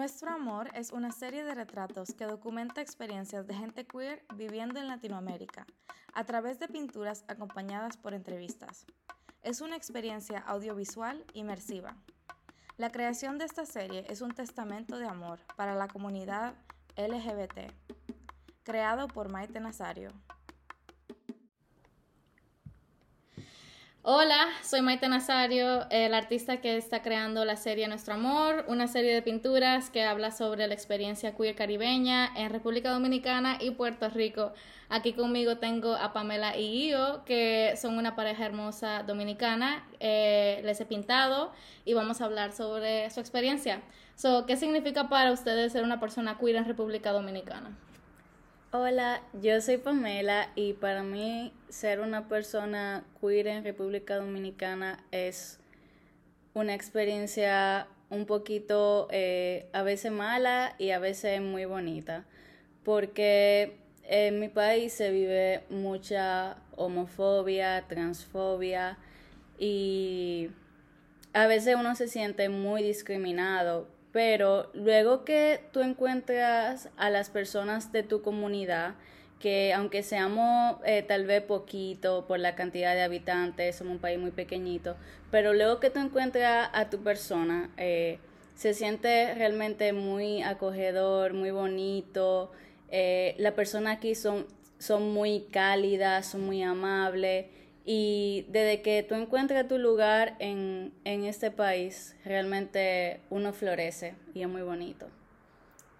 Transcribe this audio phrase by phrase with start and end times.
[0.00, 4.88] Nuestro Amor es una serie de retratos que documenta experiencias de gente queer viviendo en
[4.88, 5.66] Latinoamérica,
[6.14, 8.86] a través de pinturas acompañadas por entrevistas.
[9.42, 11.98] Es una experiencia audiovisual inmersiva.
[12.78, 16.54] La creación de esta serie es un testamento de amor para la comunidad
[16.96, 17.70] LGBT,
[18.62, 20.12] creado por Maite Nazario.
[24.02, 29.12] Hola, soy Maite Nazario, el artista que está creando la serie Nuestro Amor, una serie
[29.12, 34.54] de pinturas que habla sobre la experiencia queer caribeña en República Dominicana y Puerto Rico.
[34.88, 39.84] Aquí conmigo tengo a Pamela y Io, que son una pareja hermosa dominicana.
[40.00, 41.52] Eh, les he pintado
[41.84, 43.82] y vamos a hablar sobre su experiencia.
[44.16, 47.76] So, ¿Qué significa para ustedes ser una persona queer en República Dominicana?
[48.72, 55.58] Hola, yo soy Pamela y para mí ser una persona queer en República Dominicana es
[56.54, 62.26] una experiencia un poquito eh, a veces mala y a veces muy bonita,
[62.84, 68.98] porque en mi país se vive mucha homofobia, transfobia
[69.58, 70.48] y
[71.32, 77.92] a veces uno se siente muy discriminado pero luego que tú encuentras a las personas
[77.92, 78.94] de tu comunidad,
[79.38, 84.18] que aunque seamos eh, tal vez poquito por la cantidad de habitantes, somos un país
[84.18, 84.96] muy pequeñito,
[85.30, 88.18] pero luego que tú encuentras a tu persona, eh,
[88.54, 92.52] se siente realmente muy acogedor, muy bonito.
[92.90, 94.46] Eh, las personas aquí son,
[94.78, 97.46] son muy cálidas, son muy amables
[97.92, 104.48] y desde que tú encuentras tu lugar en, este país, realmente uno florece y es
[104.48, 105.08] muy bonito.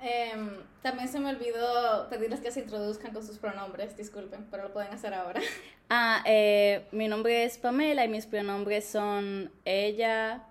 [0.00, 0.50] Em,
[0.82, 4.92] también se me olvidó pedirles que se introduzcan con sus pronombres, disculpen, pero lo pueden
[4.92, 5.40] hacer ahora.
[5.92, 10.44] Ah, eh, mi nombre es Pamela y mis pronombres son ella,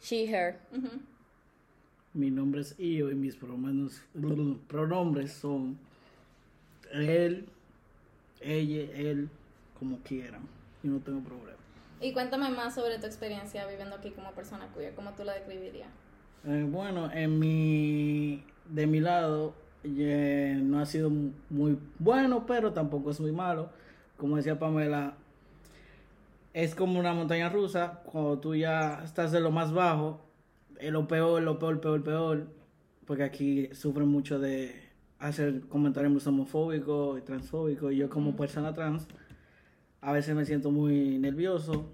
[0.00, 0.60] she, her.
[2.12, 5.76] Mi nombre es Io y mis pronombres son
[6.92, 7.48] él,
[8.40, 9.28] ella, él,
[9.76, 10.42] como quieran
[10.84, 11.58] y no tengo problema.
[12.00, 15.88] Y cuéntame más sobre tu experiencia viviendo aquí como persona queer, ¿cómo tú la describirías?
[16.46, 21.10] Eh, bueno, en mi, de mi lado no ha sido
[21.50, 23.70] muy bueno, pero tampoco es muy malo.
[24.16, 25.14] Como decía Pamela,
[26.52, 30.20] es como una montaña rusa, cuando tú ya estás de lo más bajo,
[30.78, 32.46] es lo peor, lo peor, peor, peor,
[33.06, 34.84] porque aquí sufren mucho de
[35.18, 39.08] hacer comentarios homofóbicos y transfóbicos, y yo como persona trans,
[40.04, 41.86] a veces me siento muy nervioso,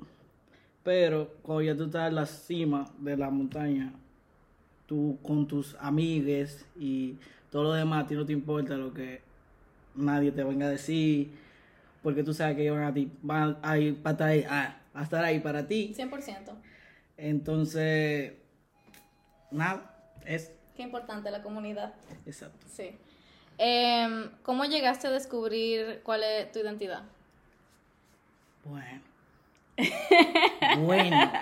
[0.82, 3.92] pero cuando ya tú estás en la cima de la montaña,
[4.86, 7.14] tú con tus amigues y
[7.50, 9.22] todo lo demás, a ti no te importa lo que
[9.94, 11.30] nadie te venga a decir,
[12.02, 15.02] porque tú sabes que ellos van a, ti, van a, ir para estar ahí, a,
[15.02, 15.94] estar ahí para ti.
[15.96, 16.52] 100%.
[17.16, 18.32] Entonces,
[19.52, 19.94] nada,
[20.26, 20.50] es...
[20.74, 21.94] Qué importante la comunidad.
[22.26, 22.66] Exacto.
[22.68, 22.90] Sí.
[23.56, 27.04] Em, ¿Cómo llegaste a descubrir cuál es tu identidad?
[28.64, 29.00] Bueno.
[30.78, 31.32] bueno.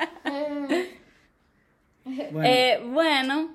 [2.83, 3.51] bueno.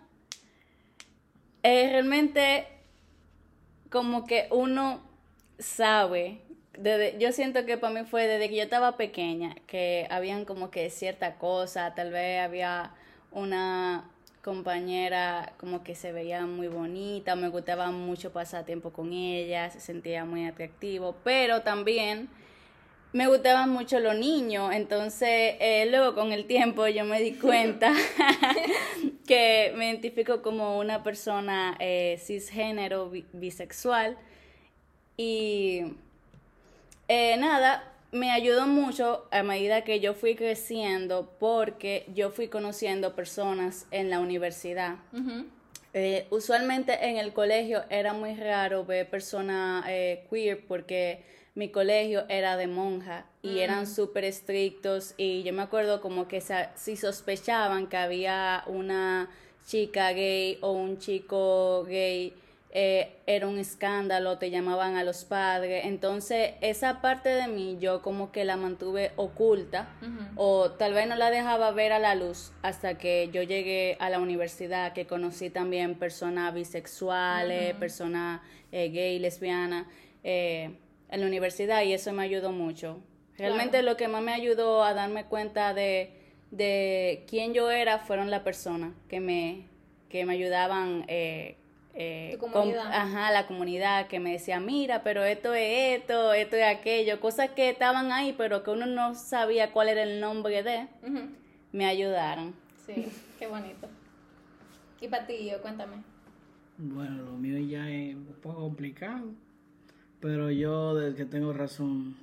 [1.63, 2.67] Eh, eh, realmente
[3.89, 5.01] como que uno
[5.59, 6.39] sabe,
[6.77, 10.71] desde, yo siento que para mí fue desde que yo estaba pequeña, que habían como
[10.71, 12.91] que cierta cosa, tal vez había
[13.31, 14.09] una
[14.43, 19.79] compañera como que se veía muy bonita, me gustaba mucho pasar tiempo con ella, se
[19.79, 22.29] sentía muy atractivo, pero también
[23.13, 27.93] me gustaban mucho los niños, entonces eh, luego con el tiempo yo me di cuenta
[29.27, 34.17] que me identifico como una persona eh, cisgénero, bisexual
[35.15, 35.83] y
[37.07, 43.15] eh, nada, me ayudó mucho a medida que yo fui creciendo porque yo fui conociendo
[43.15, 44.95] personas en la universidad.
[46.31, 51.23] usualmente en el colegio era muy raro ver personas queer porque
[51.55, 53.87] mi colegio era de monja y eran mm.
[53.87, 56.41] súper estrictos y yo me acuerdo como que
[56.75, 59.29] si sospechaban que había una
[59.65, 62.33] chica gay o un chico gay,
[62.75, 65.85] eh, era un escándalo, te llamaban a los padres.
[65.85, 69.87] Entonces, esa parte de mí yo como que la mantuve oculta
[70.35, 74.09] o tal vez no la dejaba ver a la luz hasta que yo llegué a
[74.09, 78.41] la universidad, que conocí también personas bisexuales, personas
[78.71, 79.85] eh, gay, lesbianas.
[80.23, 80.71] Eh,
[81.13, 82.99] en la universidad y eso me ayudó mucho.
[83.37, 86.11] Realmente lo que más me ayudó a darme cuenta de,
[86.49, 89.67] de quién yo era fueron las personas que me,
[90.09, 91.05] que me ayudaban.
[91.07, 91.57] Eh,
[91.93, 92.91] eh, comunidad?
[92.91, 97.51] ajá, la comunidad que me decía, mira, pero esto es esto, esto es aquello, cosas
[97.51, 100.87] que estaban ahí, pero que uno no sabía cuál era el nombre de,
[101.71, 102.55] me ayudaron.
[102.87, 103.05] Sí,
[103.37, 103.87] qué bonito.
[104.99, 105.97] Y para ti, yo, cuéntame.
[106.79, 109.25] Bueno, lo mío ya es un poco complicado.
[110.23, 112.15] Pero yo, desde que tengo razón,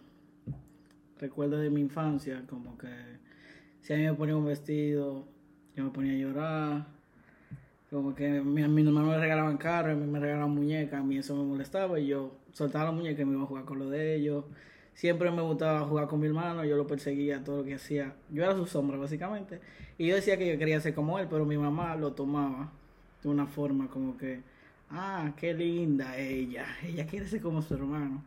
[1.19, 2.89] recuerdo de mi infancia, como que
[3.83, 5.27] si a mí me ponía un vestido,
[5.77, 6.87] yo me ponía a llorar.
[7.91, 11.19] Como que mi, mi hermano me regalaban carros, a mí me regalaban muñecas, a mí
[11.19, 13.91] eso me molestaba y yo soltaba la muñeca y me iba a jugar con lo
[13.91, 14.47] de ellos.
[14.95, 18.15] Siempre me gustaba jugar con mi hermano, yo lo perseguía todo lo que hacía.
[18.31, 19.61] Yo era su sombra, básicamente.
[19.99, 22.73] Y yo decía que yo quería ser como él, pero mi mamá lo tomaba
[23.23, 24.41] de una forma como que,
[24.91, 28.23] ah, qué linda ella, ella quiere ser como su hermano.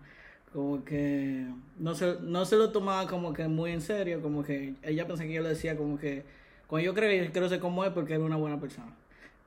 [0.51, 1.47] Como que
[1.79, 5.27] no se, no se lo tomaba como que muy en serio, como que ella pensaba
[5.27, 6.23] que yo le decía como que,
[6.67, 8.93] cuando yo creo que quiero ser como él porque era una buena persona,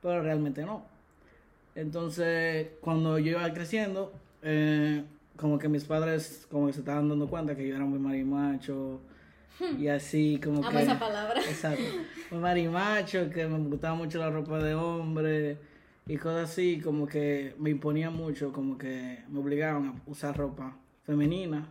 [0.02, 0.84] pero realmente no.
[1.76, 4.12] Entonces, cuando yo iba creciendo,
[4.42, 5.04] eh,
[5.36, 9.00] como que mis padres como que se estaban dando cuenta que yo era muy marimacho
[9.78, 10.84] y así como Amo que...
[10.84, 11.40] esa palabra.
[11.40, 11.84] Exacto.
[12.32, 15.58] Muy marimacho, que me gustaba mucho la ropa de hombre
[16.06, 20.76] y cosas así, como que me imponía mucho, como que me obligaban a usar ropa
[21.02, 21.66] femenina.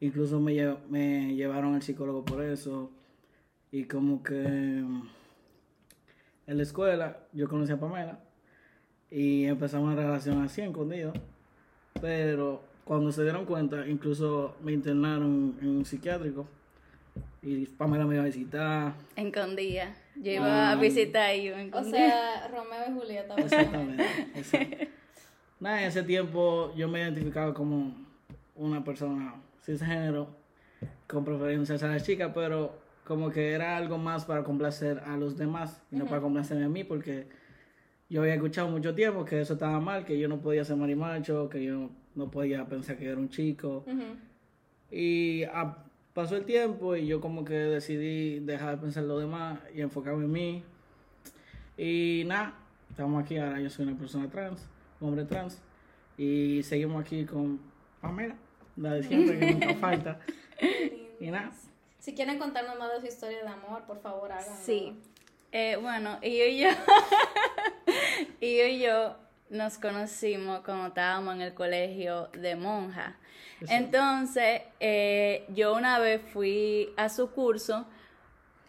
[0.00, 2.90] Incluso me, lle- me llevaron al psicólogo por eso.
[3.72, 5.02] Y como que en
[6.46, 8.20] la escuela yo conocí a Pamela
[9.10, 11.12] y empezamos una relación así, escondido.
[12.00, 16.46] Pero cuando se dieron cuenta, incluso me internaron en un psiquiátrico.
[17.42, 18.94] Y Pamela me iba a visitar.
[19.14, 19.94] Escondía.
[20.16, 23.36] Yo iba a visitar yo me O sea, Romeo y Julieta.
[23.36, 24.04] básicamente.
[24.34, 24.34] Exactamente.
[24.38, 24.86] exacto.
[25.60, 27.94] Nada, en ese tiempo yo me identificaba como
[28.54, 30.28] una persona cisgénero,
[31.06, 35.36] con preferencias a las chicas, pero como que era algo más para complacer a los
[35.36, 37.26] demás y no para complacerme a mí, porque
[38.08, 41.48] yo había escuchado mucho tiempo que eso estaba mal, que yo no podía ser marimacho,
[41.48, 43.84] que yo no podía pensar que era un chico.
[43.86, 44.16] Ujú.
[44.90, 45.84] Y ah,
[46.18, 50.24] pasó el tiempo y yo como que decidí dejar de pensar lo demás y enfocarme
[50.24, 50.64] en mí.
[51.76, 52.54] Y nada,
[52.90, 54.66] estamos aquí, ahora yo soy una persona trans,
[54.98, 55.62] un hombre trans.
[56.16, 57.60] Y seguimos aquí con
[58.00, 58.34] Pamela,
[58.76, 60.18] la de siempre que nunca falta.
[61.20, 61.52] Y nada,
[62.00, 64.60] Si quieren contarnos más de su historia de amor, por favor, háganlo.
[64.60, 64.98] Sí.
[65.52, 66.68] Eh, bueno, y yo y yo,
[68.40, 69.16] y yo y yo
[69.50, 73.16] nos conocimos cuando estábamos en el colegio de monja.
[73.68, 77.86] Entonces, eh, yo una vez fui a su curso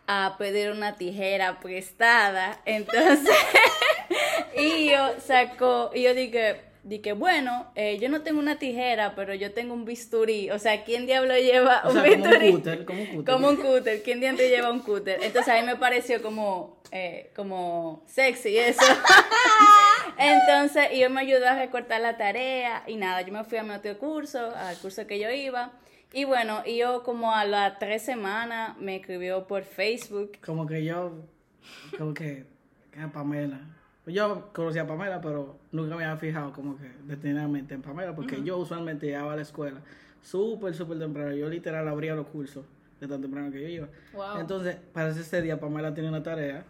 [0.07, 2.61] a pedir una tijera prestada.
[2.65, 3.29] Entonces,
[4.57, 9.35] y yo sacó, y yo dije, dije, bueno, eh, yo no tengo una tijera, pero
[9.35, 10.49] yo tengo un bisturí.
[10.49, 12.51] O sea, ¿quién diablo lleva o un sea, como un bisturí?
[12.51, 13.33] cúter, como un cúter.
[13.33, 15.19] Como un cúter, ¿quién diantre lleva un cúter?
[15.21, 18.81] Entonces a mí me pareció como, eh, como sexy eso.
[20.19, 23.63] Entonces, y yo me ayudó a recortar la tarea y nada, yo me fui a
[23.63, 25.71] mi otro curso, al curso que yo iba.
[26.11, 30.33] Y bueno, y yo como a las tres semanas me escribió por Facebook.
[30.43, 31.13] Como que yo,
[31.97, 32.45] como que,
[32.91, 33.59] que era Pamela.
[34.07, 38.41] Yo conocí a Pamela, pero nunca me había fijado como que detenidamente en Pamela, porque
[38.43, 39.81] yo usualmente llegaba a la escuela
[40.21, 41.33] súper, súper temprano.
[41.33, 42.65] Yo literal abría los cursos
[42.99, 43.87] de tan temprano que yo iba.
[44.13, 44.39] Wow.
[44.39, 46.63] Entonces, para ese día Pamela tenía una tarea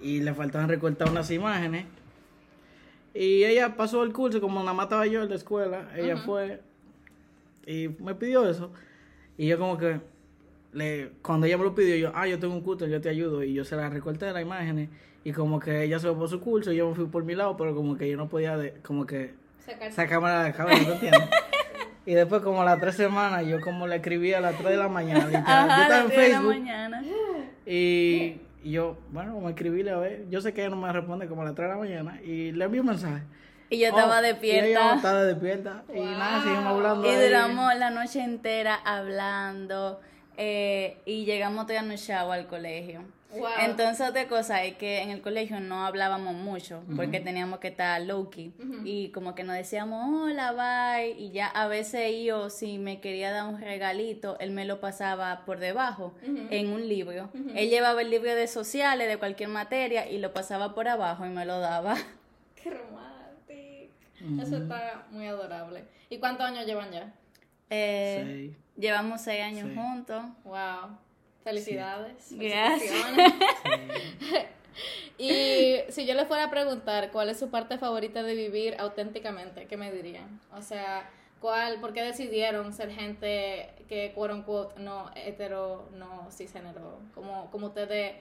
[0.00, 1.86] y le faltaban recortar unas imágenes.
[3.14, 6.60] Y ella pasó el curso, como nada más estaba yo en la escuela, ella fue
[7.66, 8.70] y me pidió eso.
[9.36, 10.00] Y yo como que,
[10.72, 13.42] le, cuando ella me lo pidió, yo, ah, yo tengo un curso, yo te ayudo.
[13.42, 14.88] Y yo se la recorté las imágenes.
[15.24, 17.34] Y como que ella se fue por su curso y yo me fui por mi
[17.34, 19.34] lado, pero como que yo no podía, de, como que
[19.66, 21.28] Sacar- sacarme la cabeza, ¿te entiendes?
[22.06, 24.76] y después como a las tres semanas, yo como le escribí a las 3 de
[24.78, 27.04] la mañana, yo Ajá, a estaba en tres de la mañana.
[27.66, 30.28] Y y yo, bueno, vamos a escribirle a ver.
[30.28, 32.20] Yo sé que ella no me responde como a las 3 de la mañana.
[32.22, 33.22] Y le envío un mensaje.
[33.70, 34.94] Y yo estaba Oh, Y ella despierta.
[34.96, 35.82] estaba despierta.
[35.94, 37.06] Y nada, seguimos hablando.
[37.06, 37.26] Y ahí.
[37.26, 40.00] duramos la noche entera hablando
[40.42, 43.02] eh, y llegamos nocheado al colegio.
[43.32, 43.46] Wow.
[43.60, 48.00] Entonces otra cosa es que en el colegio no hablábamos mucho porque teníamos que estar
[48.00, 48.52] low key
[48.84, 53.30] y como que nos decíamos hola bye y ya a veces yo si me quería
[53.30, 57.28] dar un regalito él me lo pasaba por debajo en un libro.
[57.54, 61.28] Él llevaba el libro de sociales de cualquier materia y lo pasaba por abajo y
[61.28, 61.96] me lo daba.
[62.60, 64.42] Qué romántico.
[64.42, 65.84] Eso está muy adorable.
[66.08, 67.12] ¿Y cuántos años llevan ya?
[67.70, 68.56] Eh, Sí.
[68.80, 69.74] Llevamos seis años Sí.
[69.74, 70.22] juntos.
[70.44, 70.96] Wow.
[71.44, 72.28] Felicidades.
[72.32, 72.90] Gracias.
[72.92, 74.46] Felicitaciones.
[75.18, 79.66] y si yo le fuera a preguntar cuál es su parte favorita de vivir auténticamente,
[79.66, 80.40] ¿qué me dirían?
[80.52, 81.08] O sea,
[81.40, 87.00] ¿cuál, por qué decidieron ser gente que, quote unquote, no hetero, no cisgénero?
[87.14, 88.14] Como, como ustedes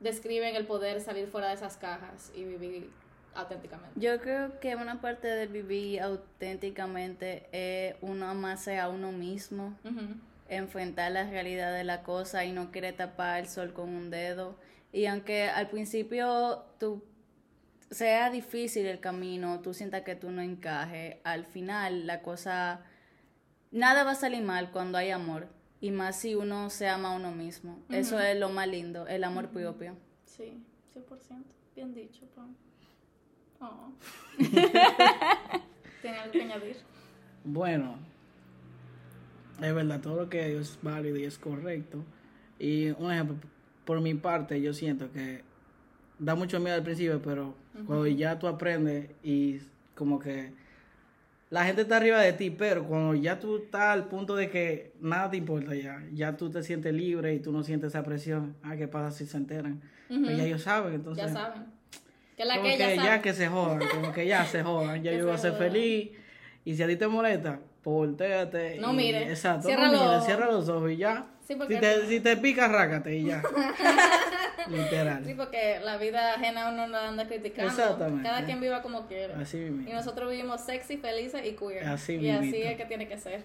[0.00, 2.90] describen el poder salir fuera de esas cajas y vivir
[3.34, 3.98] auténticamente.
[4.00, 9.76] Yo creo que una parte de vivir auténticamente es uno amarse a uno mismo,
[10.48, 14.56] enfrentar la realidad de la cosa y no querer tapar el sol con un dedo.
[14.92, 17.04] Y aunque al principio tú
[17.90, 22.82] sea difícil el camino, tú sientas que tú no encajes, al final la cosa,
[23.70, 25.48] nada va a salir mal cuando hay amor.
[25.80, 27.82] Y más si uno se ama a uno mismo.
[27.88, 29.96] Eso es lo más lindo, el amor propio.
[30.26, 30.62] Sí,
[30.94, 31.42] 100%.
[31.74, 32.54] Bien dicho, Pam.
[33.62, 33.92] Oh.
[36.02, 36.76] ¿Tiene algo que añadir?
[37.44, 37.96] Bueno,
[39.60, 42.04] es verdad, todo lo que es válido y es correcto.
[42.58, 43.36] Y un ejemplo,
[43.84, 45.42] por mi parte, yo siento que
[46.18, 47.54] da mucho miedo al principio, pero
[47.86, 49.60] cuando ya tú aprendes y
[49.94, 50.52] como que
[51.50, 54.92] la gente está arriba de ti, pero cuando ya tú estás al punto de que
[55.00, 58.56] nada te importa ya, ya tú te sientes libre y tú no sientes esa presión,
[58.62, 59.80] ah, ¿qué pasa si se enteran?
[60.08, 61.26] Pues ya ellos saben, entonces...
[61.26, 61.81] Ya saben.
[62.36, 63.22] Que la como que, ella ya sabe.
[63.22, 66.10] que se jodan, como que ya se jodan, ya yo voy a se ser feliz.
[66.64, 68.78] Y si a ti te molesta, volteate.
[68.78, 71.26] No mire, Exacto, cierra no los mire, cierra los ojos y ya.
[71.46, 73.42] Sí, si, te, si te pica, rácate y ya.
[74.68, 75.24] Literal.
[75.24, 77.70] Sí, porque la vida ajena uno no anda criticando.
[77.70, 78.22] Exactamente.
[78.22, 79.38] Cada quien viva como quiera.
[79.40, 79.88] Así mismo.
[79.88, 81.84] Y nosotros vivimos sexy, felices y queer.
[81.84, 83.44] Así y así es que tiene que ser.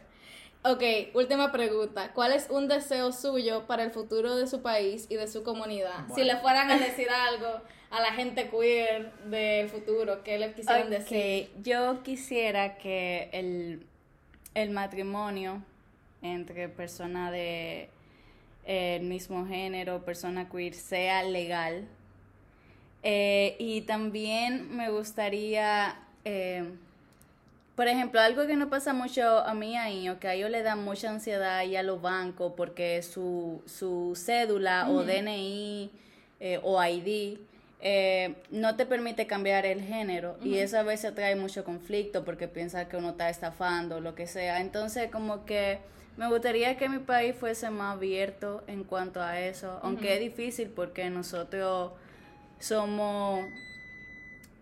[0.63, 2.11] Ok, última pregunta.
[2.13, 6.07] ¿Cuál es un deseo suyo para el futuro de su país y de su comunidad?
[6.13, 10.89] Si le fueran a decir algo a la gente queer del futuro, ¿qué le quisieran
[10.89, 11.49] decir?
[11.55, 13.85] Ok, yo quisiera que el,
[14.53, 15.63] el matrimonio
[16.21, 17.89] entre personas de
[18.65, 21.87] el mismo género, persona queer, sea legal.
[23.01, 26.65] Eh, y también me gustaría, eh,
[27.75, 30.63] por ejemplo, algo que no pasa mucho a mí ahí, o que a ellos le
[30.63, 35.89] da mucha ansiedad y a los bancos porque su, su cédula o DNI
[36.41, 37.39] eh, o ID
[37.79, 42.47] eh, no te permite cambiar el género y eso a veces trae mucho conflicto porque
[42.47, 44.61] piensa que uno está estafando o lo que sea.
[44.61, 45.79] Entonces como que
[46.17, 50.69] me gustaría que mi país fuese más abierto en cuanto a eso, aunque es difícil
[50.69, 51.91] porque nosotros
[52.59, 53.45] somos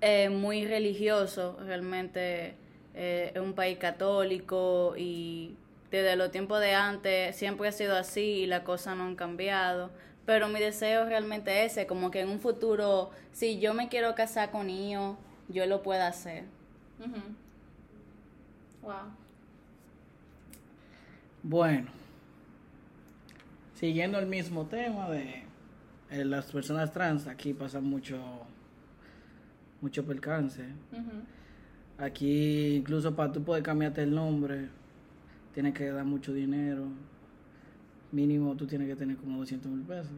[0.01, 2.55] eh, muy religiosos, realmente
[2.93, 5.55] eh, es un país católico y
[5.89, 9.91] desde los tiempos de antes siempre ha sido así y las cosas no han cambiado.
[10.25, 14.15] Pero mi deseo realmente es ese, como que en un futuro, si yo me quiero
[14.15, 15.15] casar con ellos,
[15.49, 16.45] yo lo pueda hacer.
[18.81, 18.93] Wow.
[21.43, 21.87] Bueno,
[23.75, 25.43] siguiendo el mismo tema de
[26.09, 28.17] eh, las personas trans, aquí pasa mucho,
[29.81, 30.63] mucho percance.
[31.99, 34.69] Aquí incluso para tú poder cambiarte el nombre,
[35.53, 36.87] tienes que dar mucho dinero.
[38.15, 40.13] Mínimo tú tienes que tener como 200 mil pesos.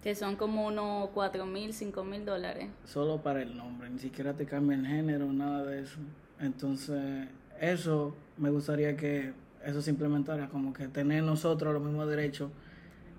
[0.00, 2.68] Que son como unos cuatro mil, cinco mil dólares.
[2.84, 5.98] Solo para el nombre, ni siquiera te cambia el género, nada de eso.
[6.38, 7.28] Entonces,
[7.60, 9.32] eso me gustaría que
[9.64, 12.50] eso se implementara, como que tener nosotros los mismos derechos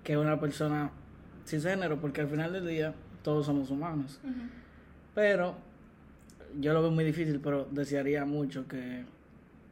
[0.02, 0.90] que una persona
[1.46, 4.20] cisgénero, porque al final del día todos somos humanos.
[5.14, 5.54] Pero
[6.60, 9.04] yo lo veo muy difícil, pero desearía mucho que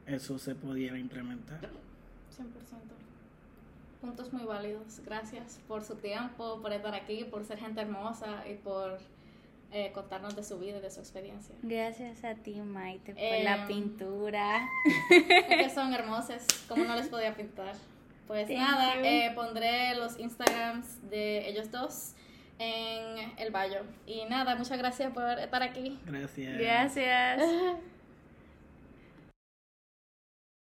[0.07, 1.61] eso se pudiera implementar.
[1.61, 3.02] 100%.
[4.03, 5.01] Puntos muy válidos.
[5.07, 8.99] Gracias por su tiempo, por estar aquí, por ser gente hermosa y por
[9.71, 11.55] eh, contarnos de su vida y de su experiencia.
[11.63, 14.69] Gracias a ti, Maite, por Em, la pintura.
[15.09, 17.75] Es que son hermosas, como no les podía pintar.
[18.27, 19.01] Pues Thank nada, you.
[19.05, 22.13] eh, pondré los Instagrams de ellos dos
[22.59, 23.83] en el bio.
[24.07, 25.99] Y nada, muchas gracias por estar aquí.
[26.07, 26.59] Gracias.
[26.59, 27.43] Gracias.